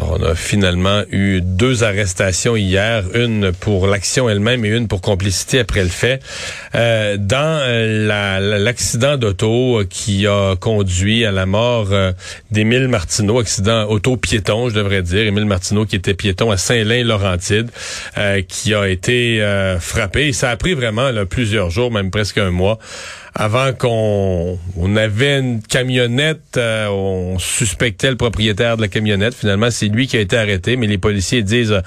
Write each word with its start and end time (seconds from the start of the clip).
On 0.00 0.22
a 0.22 0.34
finalement 0.34 1.02
eu 1.10 1.40
deux 1.40 1.82
arrestations 1.82 2.56
hier, 2.56 3.04
une 3.14 3.52
pour 3.52 3.86
l'action 3.86 4.28
elle-même 4.28 4.64
et 4.64 4.68
une 4.68 4.86
pour 4.86 5.00
complicité 5.00 5.58
après 5.58 5.82
le 5.82 5.88
fait, 5.88 6.22
euh, 6.74 7.16
dans 7.18 7.60
euh, 7.62 8.58
l'accident 8.58 9.16
d'auto 9.16 9.82
qui 9.88 10.26
a 10.26 10.56
conduit 10.56 11.24
à 11.24 11.32
la 11.32 11.46
mort 11.46 11.88
euh, 11.90 12.12
d'Émile 12.50 12.88
Martineau, 12.88 13.40
accident 13.40 13.88
auto-piéton, 13.88 14.68
je 14.68 14.74
devrais 14.74 15.02
dire, 15.02 15.26
Émile 15.26 15.46
Martineau 15.46 15.84
qui 15.84 15.96
était 15.96 16.14
piéton 16.14 16.50
à 16.50 16.56
Saint-Lin-Laurentide, 16.56 17.70
euh, 18.18 18.42
qui 18.42 18.74
a 18.74 18.88
été 18.88 19.18
frappé. 19.80 20.32
Ça 20.32 20.50
a 20.50 20.56
pris 20.56 20.74
vraiment 20.74 21.10
plusieurs 21.28 21.70
jours, 21.70 21.90
même 21.90 22.10
presque 22.10 22.38
un 22.38 22.50
mois, 22.50 22.78
avant 23.38 23.72
qu'on 23.72 24.58
on 24.76 24.96
avait 24.96 25.38
une 25.38 25.62
camionnette, 25.62 26.56
euh, 26.56 26.88
on 26.88 27.38
suspectait 27.38 28.10
le 28.10 28.16
propriétaire 28.16 28.76
de 28.76 28.82
la 28.82 28.88
camionnette. 28.88 29.32
Finalement, 29.32 29.70
c'est 29.70 29.86
lui 29.86 30.08
qui 30.08 30.16
a 30.16 30.20
été 30.20 30.36
arrêté, 30.36 30.76
mais 30.76 30.88
les 30.88 30.98
policiers 30.98 31.44
disent 31.44 31.70
euh, 31.70 31.80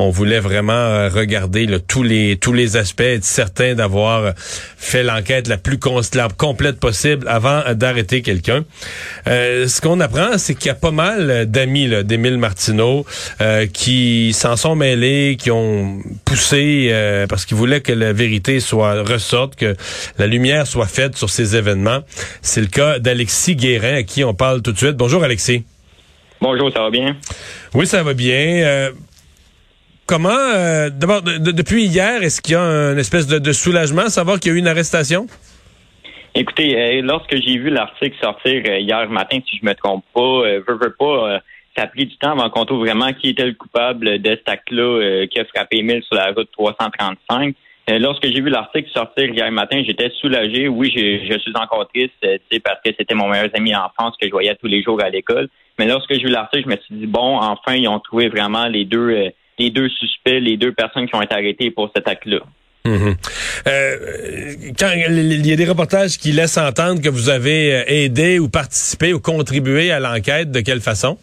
on 0.00 0.10
voulait 0.10 0.40
vraiment 0.40 0.72
euh, 0.72 1.08
regarder 1.08 1.68
tous 1.86 2.02
les 2.02 2.36
tous 2.36 2.52
les 2.52 2.76
aspects, 2.76 3.02
être 3.02 3.24
certain 3.24 3.74
d'avoir 3.74 4.34
fait 4.36 5.04
l'enquête 5.04 5.46
la 5.46 5.58
plus 5.58 5.78
la 6.14 6.28
complète 6.28 6.80
possible 6.80 7.28
avant 7.28 7.62
d'arrêter 7.74 8.22
quelqu'un. 8.22 8.64
ce 9.26 9.80
qu'on 9.80 10.00
apprend, 10.00 10.38
c'est 10.38 10.54
qu'il 10.54 10.66
y 10.66 10.70
a 10.70 10.74
pas 10.74 10.90
mal 10.90 11.46
d'amis 11.46 11.88
d'Émile 12.04 12.38
Martineau 12.38 13.06
qui 13.72 14.32
s'en 14.32 14.56
sont 14.56 14.74
mêlés, 14.74 15.36
qui 15.38 15.50
ont 15.50 15.98
poussé 16.24 16.92
parce 17.28 17.44
qu'ils 17.44 17.56
voulaient 17.56 17.82
que 17.82 17.92
la 17.92 18.12
vérité 18.12 18.58
soit 18.58 19.02
ressorte, 19.02 19.56
que 19.56 19.76
la 20.18 20.26
lumière 20.26 20.66
soit 20.66 20.86
sur 21.14 21.30
ces 21.30 21.56
événements. 21.56 22.00
C'est 22.42 22.60
le 22.60 22.66
cas 22.66 22.98
d'Alexis 22.98 23.56
Guérin, 23.56 23.96
à 23.96 24.02
qui 24.02 24.24
on 24.24 24.34
parle 24.34 24.62
tout 24.62 24.72
de 24.72 24.78
suite. 24.78 24.96
Bonjour, 24.96 25.22
Alexis. 25.22 25.64
Bonjour, 26.40 26.70
ça 26.70 26.82
va 26.82 26.90
bien? 26.90 27.16
Oui, 27.74 27.86
ça 27.86 28.02
va 28.02 28.14
bien. 28.14 28.62
Euh, 28.64 28.90
comment, 30.06 30.28
euh, 30.28 30.90
d'abord, 30.90 31.22
depuis 31.22 31.84
hier, 31.84 32.22
est-ce 32.22 32.42
qu'il 32.42 32.52
y 32.52 32.56
a 32.56 32.92
une 32.92 32.98
espèce 32.98 33.26
de, 33.26 33.52
soulagement 33.52 34.02
à 34.02 34.10
savoir 34.10 34.38
qu'il 34.38 34.52
y 34.52 34.54
a 34.54 34.56
eu 34.56 34.60
une 34.60 34.68
arrestation? 34.68 35.26
Écoutez, 36.34 36.76
euh, 36.76 37.02
lorsque 37.02 37.34
j'ai 37.34 37.56
vu 37.56 37.70
l'article 37.70 38.16
sortir 38.20 38.62
hier 38.78 39.08
matin, 39.08 39.38
si 39.48 39.58
je 39.58 39.64
me 39.64 39.74
trompe 39.74 40.04
pas, 40.14 40.42
veux, 40.68 40.78
veux 40.80 40.94
pas, 40.98 41.40
ça 41.74 41.84
a 41.84 41.86
pris 41.86 42.06
du 42.06 42.16
temps 42.18 42.32
avant 42.32 42.50
qu'on 42.50 42.66
trouve 42.66 42.80
vraiment 42.80 43.12
qui 43.14 43.30
était 43.30 43.46
le 43.46 43.54
coupable 43.54 44.20
de 44.20 44.30
cet 44.30 44.48
acte-là 44.48 45.26
qui 45.26 45.40
a 45.40 45.44
frappé 45.46 45.78
Emile 45.78 46.02
sur 46.02 46.16
la 46.16 46.32
route 46.32 46.50
335. 46.52 47.54
Euh, 47.88 47.98
lorsque 48.00 48.24
j'ai 48.24 48.40
vu 48.40 48.50
l'article 48.50 48.90
sortir 48.92 49.26
hier 49.26 49.50
matin, 49.52 49.80
j'étais 49.86 50.10
soulagé. 50.20 50.66
Oui, 50.66 50.92
je, 50.94 51.38
suis 51.38 51.52
encore 51.54 51.86
triste, 51.94 52.12
euh, 52.24 52.36
parce 52.64 52.80
que 52.84 52.90
c'était 52.98 53.14
mon 53.14 53.28
meilleur 53.28 53.48
ami 53.54 53.74
en 53.76 53.88
France 53.96 54.14
que 54.20 54.26
je 54.26 54.32
voyais 54.32 54.56
tous 54.56 54.66
les 54.66 54.82
jours 54.82 55.00
à 55.02 55.08
l'école. 55.08 55.48
Mais 55.78 55.86
lorsque 55.86 56.12
j'ai 56.12 56.22
vu 56.22 56.28
l'article, 56.28 56.64
je 56.64 56.74
me 56.74 56.80
suis 56.80 56.94
dit 56.96 57.06
bon, 57.06 57.38
enfin, 57.38 57.74
ils 57.74 57.86
ont 57.86 58.00
trouvé 58.00 58.28
vraiment 58.28 58.66
les 58.66 58.84
deux, 58.84 59.10
euh, 59.10 59.30
les 59.58 59.70
deux 59.70 59.88
suspects, 59.88 60.40
les 60.40 60.56
deux 60.56 60.72
personnes 60.72 61.06
qui 61.06 61.14
ont 61.14 61.22
été 61.22 61.34
arrêtées 61.34 61.70
pour 61.70 61.90
cet 61.94 62.08
acte-là. 62.08 62.40
Mhm. 62.84 63.16
quand 64.78 64.92
il 64.94 65.44
y 65.44 65.52
a 65.52 65.56
des 65.56 65.64
reportages 65.64 66.18
qui 66.18 66.30
laissent 66.30 66.56
entendre 66.56 67.02
que 67.02 67.08
vous 67.08 67.30
avez 67.30 67.82
aidé 67.88 68.38
ou 68.38 68.48
participé 68.48 69.12
ou 69.12 69.18
contribué 69.18 69.90
à 69.90 69.98
l'enquête, 69.98 70.52
de 70.52 70.60
quelle 70.60 70.80
façon? 70.80 71.18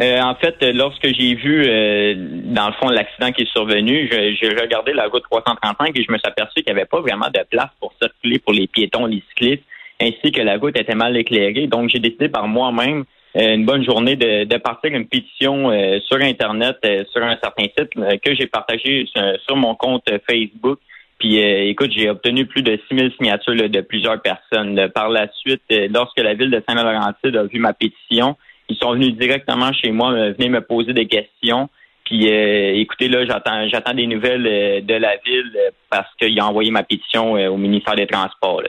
Euh, 0.00 0.18
en 0.22 0.34
fait, 0.34 0.56
lorsque 0.72 1.06
j'ai 1.08 1.34
vu, 1.34 1.62
euh, 1.66 2.14
dans 2.16 2.68
le 2.68 2.72
fond, 2.74 2.88
l'accident 2.88 3.32
qui 3.32 3.42
est 3.42 3.52
survenu, 3.52 4.08
j'ai 4.10 4.48
regardé 4.48 4.94
la 4.94 5.08
route 5.08 5.24
335 5.30 5.94
et 5.94 6.02
je 6.02 6.10
me 6.10 6.16
suis 6.16 6.26
aperçu 6.26 6.62
qu'il 6.62 6.72
n'y 6.72 6.80
avait 6.80 6.88
pas 6.88 7.00
vraiment 7.00 7.28
de 7.28 7.40
place 7.50 7.68
pour 7.80 7.92
circuler 8.00 8.38
pour 8.38 8.54
les 8.54 8.66
piétons, 8.66 9.04
les 9.04 9.22
cyclistes, 9.28 9.64
ainsi 10.00 10.32
que 10.32 10.40
la 10.40 10.56
route 10.56 10.78
était 10.78 10.94
mal 10.94 11.14
éclairée. 11.18 11.66
Donc, 11.66 11.90
j'ai 11.90 11.98
décidé 11.98 12.30
par 12.30 12.48
moi-même, 12.48 13.04
euh, 13.36 13.54
une 13.54 13.66
bonne 13.66 13.84
journée, 13.84 14.16
de, 14.16 14.44
de 14.44 14.56
partir 14.56 14.90
une 14.90 15.06
pétition 15.06 15.70
sur 16.06 16.16
Internet, 16.22 16.78
sur 17.12 17.22
un 17.22 17.36
certain 17.36 17.64
site 17.64 17.94
que 18.24 18.34
j'ai 18.34 18.46
partagé 18.46 19.06
sur, 19.46 19.56
mon 19.56 19.74
compte 19.74 20.08
Facebook. 20.26 20.78
Puis, 21.18 21.36
écoute, 21.36 21.92
j'ai 21.94 22.08
obtenu 22.08 22.46
plus 22.46 22.62
de 22.62 22.78
6000 22.88 23.12
signatures 23.18 23.68
de 23.68 23.80
plusieurs 23.82 24.22
personnes. 24.22 24.88
par 24.94 25.10
la 25.10 25.28
suite, 25.34 25.62
lorsque 25.90 26.20
la 26.20 26.32
ville 26.32 26.50
de 26.50 26.62
Saint-Laurentide 26.66 27.36
a 27.36 27.44
vu 27.44 27.58
ma 27.58 27.74
pétition, 27.74 28.36
ils 28.70 28.76
sont 28.76 28.92
venus 28.92 29.16
directement 29.16 29.72
chez 29.72 29.90
moi, 29.90 30.12
euh, 30.12 30.32
venir 30.38 30.50
me 30.50 30.60
poser 30.60 30.92
des 30.92 31.06
questions. 31.06 31.68
Puis 32.04 32.30
euh, 32.30 32.74
écoutez, 32.76 33.08
là, 33.08 33.26
j'attends 33.26 33.68
j'attends 33.68 33.94
des 33.94 34.06
nouvelles 34.06 34.46
euh, 34.46 34.80
de 34.80 34.94
la 34.94 35.16
ville 35.26 35.52
parce 35.90 36.08
qu'il 36.18 36.38
a 36.40 36.46
envoyé 36.46 36.70
ma 36.70 36.84
pétition 36.84 37.32
au 37.32 37.56
ministère 37.56 37.96
des 37.96 38.06
Transports. 38.06 38.62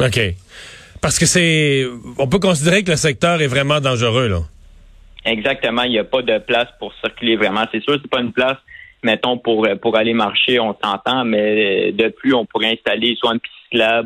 OK. 0.00 0.20
Parce 1.02 1.18
que 1.18 1.26
c'est. 1.26 1.86
On 2.18 2.28
peut 2.28 2.38
considérer 2.38 2.84
que 2.84 2.90
le 2.90 2.96
secteur 2.96 3.40
est 3.40 3.46
vraiment 3.46 3.80
dangereux, 3.80 4.28
là. 4.28 4.40
Exactement. 5.24 5.82
Il 5.82 5.92
n'y 5.92 5.98
a 5.98 6.04
pas 6.04 6.22
de 6.22 6.38
place 6.38 6.68
pour 6.78 6.92
circuler 7.02 7.36
vraiment. 7.36 7.64
C'est 7.72 7.82
sûr, 7.82 7.98
c'est 8.00 8.10
pas 8.10 8.20
une 8.20 8.32
place, 8.32 8.56
mettons, 9.02 9.38
pour, 9.38 9.66
pour 9.82 9.96
aller 9.96 10.14
marcher, 10.14 10.58
on 10.60 10.74
s'entend, 10.82 11.24
mais 11.24 11.92
de 11.92 12.08
plus, 12.08 12.32
on 12.32 12.46
pourrait 12.46 12.72
installer 12.72 13.16
soit 13.18 13.32
une 13.32 13.40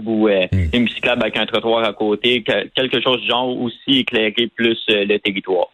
ou 0.07 0.29
euh, 0.29 0.47
hmm. 0.53 0.69
une 0.73 0.89
cyclable 0.89 1.23
avec 1.23 1.37
un 1.37 1.47
trottoir 1.47 1.85
à 1.85 1.93
côté, 1.93 2.43
quelque 2.43 3.01
chose 3.03 3.21
du 3.21 3.29
genre 3.29 3.49
aussi 3.61 4.01
éclairer 4.01 4.51
plus 4.55 4.79
euh, 4.91 5.05
le 5.05 5.19
territoire. 5.19 5.69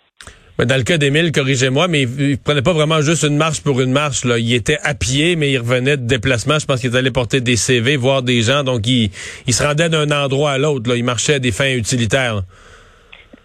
dans 0.58 0.76
le 0.76 0.82
cas 0.82 0.98
d'Émile, 0.98 1.32
corrigez-moi, 1.32 1.88
mais 1.88 2.02
il, 2.02 2.38
prenait 2.38 2.62
pas 2.62 2.72
vraiment 2.72 3.00
juste 3.00 3.24
une 3.24 3.36
marche 3.36 3.62
pour 3.62 3.80
une 3.80 3.92
marche. 3.92 4.24
Là. 4.24 4.38
Il 4.38 4.52
était 4.54 4.78
à 4.82 4.94
pied, 4.94 5.36
mais 5.36 5.50
il 5.50 5.58
revenait 5.58 5.96
de 5.96 6.06
déplacement. 6.06 6.58
Je 6.58 6.66
pense 6.66 6.80
qu'il 6.80 6.96
allait 6.96 7.10
porter 7.10 7.40
des 7.40 7.56
CV, 7.56 7.96
voir 7.96 8.22
des 8.22 8.42
gens. 8.42 8.62
Donc, 8.62 8.86
il, 8.86 9.10
il 9.46 9.54
se 9.54 9.62
rendait 9.62 9.88
d'un 9.88 10.10
endroit 10.10 10.52
à 10.52 10.58
l'autre. 10.58 10.94
Il 10.96 11.04
marchait 11.04 11.34
à 11.34 11.38
des 11.38 11.52
fins 11.52 11.74
utilitaires. 11.74 12.42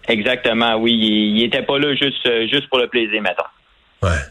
Exactement, 0.08 0.76
oui. 0.76 0.92
Il, 0.92 1.38
il 1.38 1.44
était 1.44 1.62
pas 1.62 1.78
là 1.78 1.94
juste, 1.94 2.24
euh, 2.26 2.46
juste 2.46 2.68
pour 2.68 2.78
le 2.78 2.86
plaisir, 2.86 3.20
maintenant. 3.20 3.46
Ouais 4.02 4.22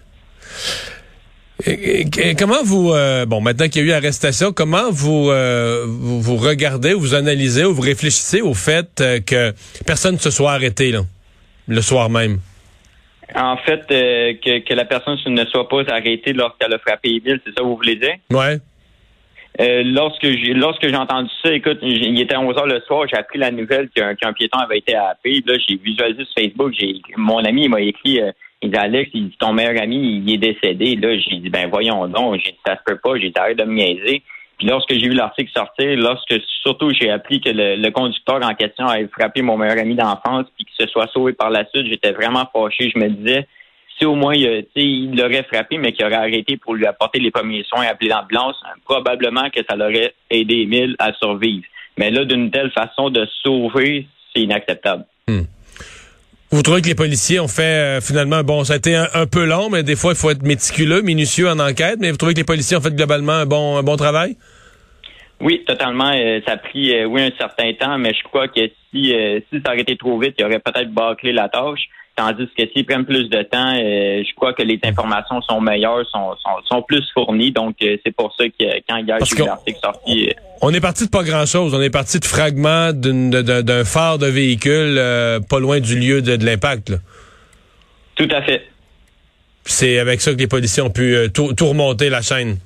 comment 2.37 2.63
vous, 2.63 2.91
euh, 2.93 3.25
bon, 3.25 3.41
maintenant 3.41 3.67
qu'il 3.67 3.85
y 3.85 3.85
a 3.85 3.93
eu 3.93 3.97
arrestation, 3.97 4.51
comment 4.51 4.91
vous, 4.91 5.29
euh, 5.29 5.85
vous, 5.87 6.35
regardez 6.35 6.93
ou 6.93 6.99
vous 6.99 7.15
analysez 7.15 7.65
ou 7.65 7.73
vous 7.73 7.81
réfléchissez 7.81 8.41
au 8.41 8.53
fait 8.53 9.01
euh, 9.01 9.19
que 9.19 9.53
personne 9.85 10.15
ne 10.15 10.19
se 10.19 10.29
soit 10.29 10.51
arrêté 10.51 10.91
là, 10.91 11.01
le 11.67 11.81
soir 11.81 12.09
même? 12.09 12.39
En 13.35 13.57
fait, 13.57 13.87
que, 13.87 14.59
que, 14.59 14.73
la 14.73 14.85
personne 14.85 15.17
ne 15.25 15.45
soit 15.45 15.67
pas 15.67 15.81
arrêtée 15.89 16.33
lorsqu'elle 16.33 16.73
a 16.73 16.77
frappé 16.77 17.09
Emile, 17.09 17.41
c'est 17.43 17.51
ça 17.51 17.61
que 17.61 17.63
vous 17.63 17.75
voulez 17.75 17.95
dire? 17.95 18.15
Ouais. 18.29 18.59
lorsque 19.83 20.23
j'ai 20.23 20.53
lorsque 20.53 20.87
j'ai 20.87 20.95
entendu 20.95 21.29
ça, 21.43 21.51
écoute, 21.51 21.79
il 21.81 22.21
était 22.21 22.37
11 22.37 22.55
heures 22.55 22.67
le 22.67 22.79
soir, 22.81 23.07
j'ai 23.09 23.17
appris 23.17 23.39
la 23.39 23.49
nouvelle 23.49 23.89
qu'un 23.89 24.33
piéton 24.33 24.59
avait 24.59 24.77
été 24.77 24.95
happé. 24.95 25.41
Là, 25.45 25.55
j'ai 25.67 25.75
visualisé 25.75 26.23
sur 26.25 26.33
Facebook, 26.43 26.73
j'ai 26.79 27.01
mon 27.17 27.43
ami 27.43 27.67
m'a 27.67 27.81
écrit 27.81 28.21
il 28.61 28.71
dit 28.71 28.77
Alex, 28.77 29.11
il 29.13 29.29
dit 29.29 29.37
ton 29.37 29.53
meilleur 29.53 29.81
ami, 29.81 30.23
il 30.25 30.33
est 30.33 30.37
décédé. 30.37 30.95
Là, 30.95 31.17
j'ai 31.17 31.37
dit 31.37 31.49
ben 31.49 31.69
voyons 31.69 32.07
donc, 32.07 32.41
j'ai 32.43 32.51
dit 32.51 32.59
ça 32.65 32.77
se 32.77 32.83
peut 32.85 32.99
pas, 33.01 33.17
j'ai 33.17 33.29
dit 33.29 33.37
arrête 33.37 33.57
de 33.57 33.63
me 33.63 33.75
niaiser. 33.75 34.23
Puis 34.57 34.67
lorsque 34.67 34.93
j'ai 34.93 35.09
vu 35.09 35.13
l'article 35.13 35.51
sortir, 35.53 35.97
lorsque 35.97 36.35
surtout 36.63 36.91
j'ai 36.91 37.09
appris 37.09 37.41
que 37.41 37.49
le, 37.49 37.89
conducteur 37.89 38.39
en 38.41 38.53
question 38.53 38.87
avait 38.87 39.07
frappé 39.07 39.41
mon 39.41 39.57
meilleur 39.57 39.79
ami 39.79 39.95
d'enfance, 39.95 40.45
puis 40.55 40.65
qu'il 40.65 40.85
se 40.85 40.91
soit 40.91 41.07
sauvé 41.11 41.33
par 41.33 41.49
la 41.49 41.65
suite, 41.65 41.87
j'étais 41.87 42.13
vraiment 42.13 42.45
fâché. 42.53 42.89
Je 42.93 42.99
me 42.99 43.09
disais, 43.09 43.47
si 43.97 44.05
au 44.05 44.15
moins 44.15 44.33
il, 44.33 45.15
l'aurait 45.15 45.43
frappé, 45.43 45.77
mais 45.77 45.91
qu'il 45.91 46.05
aurait 46.05 46.15
arrêté 46.15 46.57
pour 46.57 46.73
lui 46.73 46.85
apporter 46.85 47.19
les 47.19 47.31
premiers 47.31 47.63
soins, 47.63 47.85
appeler 47.85 48.09
l'ambulance, 48.09 48.55
probablement 48.85 49.49
que 49.49 49.59
ça 49.69 49.75
l'aurait 49.75 50.13
aidé 50.29 50.61
Emile 50.61 50.95
à 50.99 51.11
survivre. 51.13 51.65
Mais 51.97 52.09
là, 52.11 52.23
d'une 52.23 52.51
telle 52.51 52.71
façon 52.71 53.09
de 53.09 53.27
sauver, 53.43 54.07
c'est 54.33 54.43
inacceptable. 54.43 55.05
Hmm. 55.27 55.43
Vous 56.51 56.61
trouvez 56.61 56.81
que 56.81 56.87
les 56.87 56.95
policiers 56.95 57.39
ont 57.39 57.47
fait 57.47 57.63
euh, 57.63 58.01
finalement, 58.01 58.43
bon, 58.43 58.63
ça 58.63 58.73
a 58.73 58.75
été 58.77 58.95
un, 58.95 59.25
peu 59.25 59.45
long, 59.45 59.69
mais 59.69 59.83
des 59.83 59.95
fois, 59.95 60.13
il 60.13 60.17
faut 60.17 60.29
être 60.29 60.43
méticuleux, 60.43 61.01
minutieux 61.01 61.49
en 61.49 61.59
enquête, 61.59 61.97
mais 61.99 62.11
vous 62.11 62.17
trouvez 62.17 62.33
que 62.33 62.39
les 62.39 62.45
policiers 62.45 62.77
ont 62.77 62.81
fait 62.81 62.95
globalement 62.95 63.33
un 63.33 63.45
bon, 63.45 63.77
un 63.77 63.83
bon 63.83 63.97
travail? 63.97 64.37
Oui, 65.41 65.63
totalement. 65.65 66.11
Euh, 66.15 66.39
ça 66.45 66.53
a 66.53 66.57
pris, 66.57 66.95
euh, 66.95 67.05
oui, 67.05 67.21
un 67.21 67.31
certain 67.37 67.73
temps, 67.73 67.97
mais 67.97 68.13
je 68.13 68.23
crois 68.23 68.47
que 68.47 68.61
si, 68.91 69.13
si 69.51 69.61
ça 69.65 69.71
aurait 69.71 69.81
été 69.81 69.97
trop 69.97 70.17
vite, 70.19 70.35
il 70.39 70.45
aurait 70.45 70.59
peut-être 70.59 70.91
bâclé 70.91 71.33
la 71.33 71.49
tâche. 71.49 71.89
Tandis 72.15 72.47
que 72.57 72.63
s'ils 72.71 72.85
prennent 72.85 73.03
plus 73.03 73.29
de 73.29 73.41
temps, 73.43 73.73
euh, 73.73 74.23
je 74.23 74.35
crois 74.35 74.53
que 74.53 74.63
les 74.63 74.79
informations 74.85 75.41
sont 75.41 75.59
meilleures, 75.59 76.05
sont, 76.09 76.33
sont, 76.65 76.81
plus 76.81 77.03
fournies. 77.13 77.51
Donc, 77.51 77.75
euh, 77.81 77.97
c'est 78.05 78.15
pour 78.15 78.33
ça 78.37 78.45
que 78.45 78.63
quand 78.87 78.97
il 78.97 79.07
y 79.07 79.11
a 79.11 79.17
eu 79.17 79.45
l'article 79.45 79.79
sorti... 79.83 80.27
Euh, 80.27 80.31
on 80.61 80.73
est 80.73 80.79
parti 80.79 81.05
de 81.05 81.09
pas 81.09 81.23
grand-chose. 81.23 81.73
On 81.73 81.81
est 81.81 81.89
parti 81.89 82.21
de 82.21 82.25
fragments 82.25 82.93
d'un 82.93 83.83
phare 83.83 84.17
de 84.17 84.27
véhicule 84.27 84.95
pas 85.49 85.59
loin 85.59 85.81
du 85.81 85.99
lieu 85.99 86.21
de, 86.21 86.45
l'impact. 86.45 86.93
Tout 88.15 88.29
à 88.31 88.41
fait. 88.41 88.61
C'est 89.65 89.99
avec 89.99 90.21
ça 90.21 90.31
que 90.31 90.37
les 90.37 90.47
policiers 90.47 90.83
ont 90.83 90.89
pu 90.89 91.17
tout, 91.33 91.53
remonter 91.67 92.09
la 92.09 92.21
chaîne. 92.21 92.57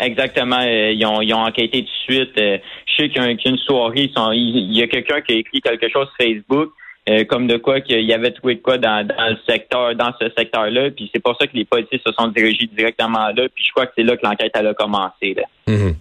Exactement. 0.00 0.60
ils, 0.60 1.04
ont, 1.06 1.20
ils 1.20 1.32
ont 1.34 1.44
enquêté 1.44 1.84
tout 1.84 2.12
de 2.12 2.14
suite. 2.14 2.32
je 2.36 2.94
sais 2.96 3.08
qu'il 3.08 3.22
y, 3.22 3.26
a 3.26 3.50
une 3.50 3.58
soirée, 3.58 4.10
il 4.32 4.76
y 4.76 4.82
a 4.82 4.86
quelqu'un 4.86 5.20
qui 5.20 5.34
a 5.34 5.36
écrit 5.36 5.60
quelque 5.60 5.88
chose 5.88 6.08
sur 6.08 6.26
Facebook 6.26 6.72
euh, 7.08 7.24
comme 7.24 7.46
de 7.46 7.56
quoi 7.56 7.80
qu'il 7.80 8.02
y 8.02 8.12
avait 8.12 8.30
trouvé 8.30 8.56
de 8.56 8.60
quoi 8.60 8.76
dans, 8.76 9.06
le 9.08 9.36
secteur, 9.48 9.94
dans 9.96 10.12
ce 10.20 10.26
secteur-là. 10.36 10.90
Puis 10.90 11.10
c'est 11.12 11.22
pour 11.22 11.34
ça 11.40 11.46
que 11.46 11.56
les 11.56 11.64
policiers 11.64 12.00
se 12.06 12.12
sont 12.12 12.28
dirigés 12.28 12.68
directement 12.76 13.28
là. 13.28 13.48
Puis 13.54 13.64
je 13.66 13.72
crois 13.72 13.86
que 13.86 13.92
c'est 13.96 14.04
là 14.04 14.16
que 14.16 14.24
l'enquête 14.24 14.54
a 14.54 14.74
commencé. 14.74 15.34
Mhm. 15.66 15.94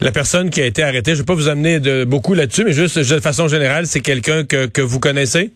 La 0.00 0.10
personne 0.10 0.48
qui 0.48 0.62
a 0.62 0.66
été 0.66 0.82
arrêtée, 0.82 1.12
je 1.12 1.16
ne 1.16 1.22
vais 1.22 1.26
pas 1.26 1.34
vous 1.34 1.48
amener 1.48 1.80
de, 1.80 2.04
beaucoup 2.04 2.32
là-dessus, 2.32 2.64
mais 2.64 2.72
juste 2.72 2.98
de 2.98 3.20
façon 3.20 3.46
générale, 3.46 3.86
c'est 3.86 4.00
quelqu'un 4.00 4.44
que, 4.44 4.66
que 4.66 4.80
vous 4.80 5.00
connaissez? 5.00 5.52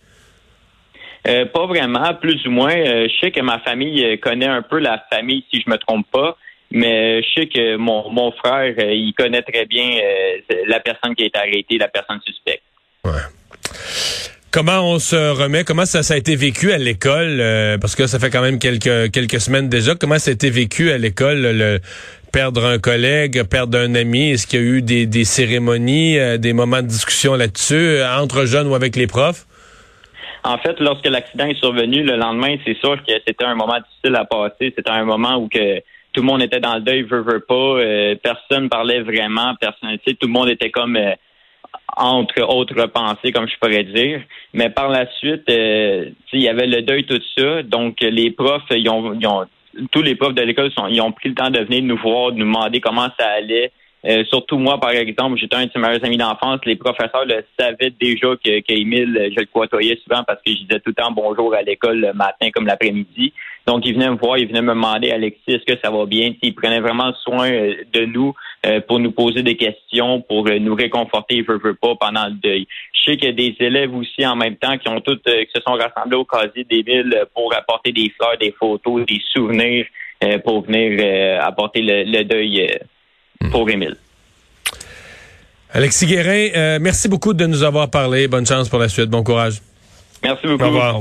Euh, 1.26 1.46
pas 1.46 1.66
vraiment, 1.66 2.14
plus 2.20 2.46
ou 2.46 2.50
moins. 2.50 2.76
Euh, 2.76 3.08
je 3.08 3.20
sais 3.20 3.30
que 3.30 3.40
ma 3.40 3.60
famille 3.60 4.18
connaît 4.18 4.46
un 4.46 4.62
peu 4.62 4.78
la 4.78 5.02
famille, 5.10 5.42
si 5.50 5.62
je 5.62 5.70
me 5.70 5.78
trompe 5.78 6.06
pas. 6.12 6.36
Mais 6.72 7.22
je 7.22 7.28
sais 7.34 7.46
que 7.46 7.76
mon, 7.76 8.10
mon 8.10 8.32
frère, 8.32 8.74
il 8.78 9.12
connaît 9.16 9.42
très 9.42 9.66
bien 9.66 10.00
la 10.66 10.80
personne 10.80 11.14
qui 11.14 11.24
a 11.24 11.26
été 11.26 11.38
arrêtée, 11.38 11.78
la 11.78 11.88
personne 11.88 12.20
suspecte. 12.24 12.62
Ouais. 13.04 13.10
Comment 14.52 14.80
on 14.82 14.98
se 14.98 15.16
remet? 15.16 15.64
Comment 15.64 15.86
ça, 15.86 16.02
ça 16.02 16.12
a 16.12 16.18
été 16.18 16.36
vécu 16.36 16.72
à 16.72 16.76
l'école? 16.76 17.38
Euh, 17.40 17.78
parce 17.78 17.96
que 17.96 18.06
ça 18.06 18.18
fait 18.18 18.28
quand 18.28 18.42
même 18.42 18.58
quelques, 18.58 19.10
quelques 19.10 19.40
semaines 19.40 19.70
déjà. 19.70 19.94
Comment 19.94 20.18
ça 20.18 20.30
a 20.30 20.34
été 20.34 20.50
vécu 20.50 20.90
à 20.90 20.98
l'école, 20.98 21.40
le, 21.40 21.80
perdre 22.34 22.66
un 22.66 22.78
collègue, 22.78 23.44
perdre 23.44 23.78
un 23.78 23.94
ami? 23.94 24.32
Est-ce 24.32 24.46
qu'il 24.46 24.60
y 24.60 24.62
a 24.62 24.66
eu 24.66 24.82
des, 24.82 25.06
des 25.06 25.24
cérémonies, 25.24 26.18
euh, 26.18 26.36
des 26.36 26.52
moments 26.52 26.82
de 26.82 26.86
discussion 26.86 27.34
là-dessus, 27.34 27.74
euh, 27.74 28.18
entre 28.18 28.44
jeunes 28.44 28.66
ou 28.66 28.74
avec 28.74 28.94
les 28.94 29.06
profs? 29.06 29.46
En 30.44 30.58
fait, 30.58 30.78
lorsque 30.80 31.06
l'accident 31.06 31.46
est 31.46 31.58
survenu 31.58 32.02
le 32.02 32.16
lendemain, 32.16 32.56
c'est 32.66 32.76
sûr 32.76 33.02
que 33.06 33.12
c'était 33.26 33.44
un 33.44 33.54
moment 33.54 33.78
difficile 33.78 34.16
à 34.16 34.26
passer. 34.26 34.74
C'était 34.76 34.90
un 34.90 35.04
moment 35.04 35.36
où 35.36 35.48
que 35.48 35.80
tout 36.12 36.20
le 36.20 36.26
monde 36.26 36.42
était 36.42 36.60
dans 36.60 36.74
le 36.74 36.80
deuil, 36.80 37.02
veut, 37.02 37.22
veut 37.22 37.40
pas. 37.40 37.76
personne 38.22 38.68
parlait 38.68 39.00
vraiment. 39.00 39.54
Personne, 39.60 39.96
tout 39.98 40.26
le 40.26 40.28
monde 40.28 40.48
était 40.48 40.70
comme 40.70 40.98
entre 41.96 42.42
autres 42.42 42.86
pensées, 42.86 43.32
comme 43.32 43.48
je 43.48 43.56
pourrais 43.58 43.84
dire. 43.84 44.22
Mais 44.54 44.70
par 44.70 44.88
la 44.88 45.10
suite, 45.18 45.48
euh, 45.50 46.10
il 46.32 46.42
y 46.42 46.48
avait 46.48 46.66
le 46.66 46.82
deuil, 46.82 47.04
tout 47.04 47.20
ça. 47.36 47.62
Donc, 47.62 48.00
les 48.00 48.30
profs, 48.30 48.62
ils 48.70 48.88
ont, 48.88 49.14
ils 49.14 49.26
ont 49.26 49.46
tous 49.90 50.02
les 50.02 50.14
profs 50.14 50.34
de 50.34 50.42
l'école, 50.42 50.70
ils 50.90 51.00
ont 51.00 51.12
pris 51.12 51.30
le 51.30 51.34
temps 51.34 51.50
de 51.50 51.60
venir 51.60 51.82
nous 51.82 51.96
voir, 51.96 52.32
de 52.32 52.38
nous 52.38 52.44
demander 52.44 52.80
comment 52.80 53.08
ça 53.18 53.26
allait. 53.28 53.72
Euh, 54.04 54.24
surtout 54.24 54.58
moi, 54.58 54.80
par 54.80 54.90
exemple, 54.90 55.38
j'étais 55.38 55.54
un 55.54 55.66
de 55.66 55.70
ses 55.72 55.78
meilleurs 55.78 56.04
amis 56.04 56.16
d'enfance. 56.16 56.60
Les 56.64 56.74
professeurs 56.74 57.24
le 57.24 57.44
savaient 57.58 57.92
déjà 58.00 58.28
qu'Émile, 58.42 59.14
que 59.14 59.34
je 59.34 59.40
le 59.40 59.46
côtoyais 59.46 59.98
souvent 60.02 60.24
parce 60.24 60.40
que 60.44 60.50
je 60.50 60.58
disais 60.58 60.80
tout 60.80 60.90
le 60.90 60.94
temps 60.94 61.12
bonjour 61.12 61.54
à 61.54 61.62
l'école 61.62 62.00
le 62.00 62.12
matin 62.12 62.50
comme 62.52 62.66
l'après-midi. 62.66 63.32
Donc, 63.66 63.86
ils 63.86 63.94
venaient 63.94 64.10
me 64.10 64.16
voir, 64.16 64.38
ils 64.38 64.48
venaient 64.48 64.62
me 64.62 64.74
demander, 64.74 65.12
Alexis, 65.12 65.42
est-ce 65.46 65.64
que 65.64 65.78
ça 65.80 65.92
va 65.92 66.04
bien? 66.04 66.32
Ils 66.42 66.54
prenaient 66.54 66.80
vraiment 66.80 67.12
soin 67.22 67.48
euh, 67.48 67.74
de 67.92 68.04
nous 68.06 68.34
euh, 68.66 68.80
pour 68.80 68.98
nous 68.98 69.12
poser 69.12 69.44
des 69.44 69.56
questions, 69.56 70.20
pour 70.20 70.46
nous 70.46 70.74
réconforter, 70.74 71.42
veut, 71.42 71.60
veut 71.62 71.74
pas, 71.74 71.94
pendant 71.94 72.26
le 72.26 72.34
deuil. 72.34 72.66
Je 72.92 73.12
sais 73.12 73.16
qu'il 73.16 73.28
y 73.28 73.32
a 73.32 73.32
des 73.32 73.54
élèves 73.60 73.94
aussi 73.94 74.26
en 74.26 74.34
même 74.34 74.56
temps 74.56 74.78
qui 74.78 74.88
ont 74.88 75.00
tous, 75.00 75.18
qui 75.24 75.48
se 75.54 75.60
sont 75.64 75.74
rassemblés 75.74 76.16
au 76.16 76.24
casier 76.24 76.64
des 76.64 76.84
pour 77.34 77.54
apporter 77.54 77.92
des 77.92 78.12
fleurs, 78.16 78.36
des 78.40 78.52
photos, 78.52 79.06
des 79.06 79.20
souvenirs 79.32 79.86
pour 80.44 80.62
venir 80.62 81.40
apporter 81.42 81.80
le 81.82 82.22
deuil 82.22 82.68
pour 83.50 83.68
Émile. 83.68 83.96
Alexis 85.74 86.06
Guérin, 86.06 86.48
euh, 86.54 86.78
merci 86.80 87.08
beaucoup 87.08 87.32
de 87.32 87.46
nous 87.46 87.62
avoir 87.62 87.88
parlé. 87.88 88.28
Bonne 88.28 88.46
chance 88.46 88.68
pour 88.68 88.78
la 88.78 88.88
suite. 88.88 89.08
Bon 89.08 89.22
courage. 89.22 89.62
Merci 90.22 90.46
beaucoup. 90.46 90.64
Au 90.64 90.66
revoir. 90.68 91.00